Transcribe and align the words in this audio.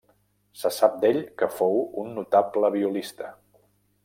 Se 0.61 0.71
sap 0.77 0.95
d'ell 1.03 1.19
que 1.41 1.49
fou 1.59 1.77
un 2.05 2.09
notable 2.17 2.73
violista. 2.79 3.31